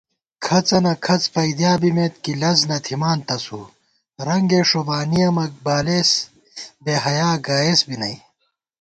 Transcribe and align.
کھڅَنہ 0.45 0.93
کھڅ 1.05 1.23
پَئیدِیا 1.33 1.73
بِمېت 1.81 2.13
کِی 2.23 2.33
لزنہ 2.41 2.77
تھِمان 2.85 3.19
تسُو 3.27 3.61
* 3.93 4.25
رنگےݭوبانِیَہ 4.27 5.29
مہ 5.35 5.45
بالېس 5.65 6.11
بېحیا 6.83 7.31
گائیس 7.47 7.81
بی 7.87 7.95
نئ 8.01 8.15